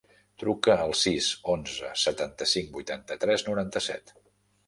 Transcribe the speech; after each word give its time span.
Truca 0.43 0.75
al 0.85 0.93
sis, 1.01 1.25
onze, 1.53 1.91
setanta-cinc, 2.05 2.73
vuitanta-tres, 2.79 3.47
noranta-set. 3.51 4.17